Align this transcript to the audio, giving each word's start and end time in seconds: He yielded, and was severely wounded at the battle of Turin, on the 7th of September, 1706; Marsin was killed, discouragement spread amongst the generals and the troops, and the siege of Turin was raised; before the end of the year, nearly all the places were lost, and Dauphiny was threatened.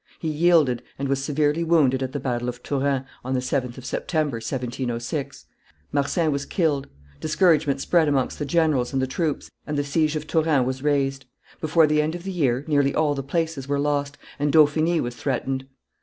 He 0.17 0.29
yielded, 0.29 0.81
and 0.97 1.07
was 1.07 1.23
severely 1.23 1.63
wounded 1.63 2.01
at 2.01 2.11
the 2.11 2.19
battle 2.19 2.49
of 2.49 2.63
Turin, 2.63 3.05
on 3.23 3.35
the 3.35 3.39
7th 3.39 3.77
of 3.77 3.85
September, 3.85 4.37
1706; 4.37 5.45
Marsin 5.91 6.31
was 6.31 6.47
killed, 6.47 6.87
discouragement 7.19 7.81
spread 7.81 8.07
amongst 8.07 8.39
the 8.39 8.45
generals 8.45 8.93
and 8.93 8.99
the 8.99 9.05
troops, 9.05 9.51
and 9.67 9.77
the 9.77 9.83
siege 9.83 10.15
of 10.15 10.25
Turin 10.25 10.65
was 10.65 10.81
raised; 10.81 11.25
before 11.59 11.85
the 11.85 12.01
end 12.01 12.15
of 12.15 12.23
the 12.23 12.31
year, 12.31 12.65
nearly 12.67 12.95
all 12.95 13.13
the 13.13 13.21
places 13.21 13.67
were 13.67 13.77
lost, 13.77 14.17
and 14.39 14.51
Dauphiny 14.51 14.99
was 14.99 15.15
threatened. 15.15 15.65